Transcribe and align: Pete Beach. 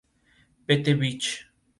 Pete 0.65 0.95
Beach. 0.99 1.45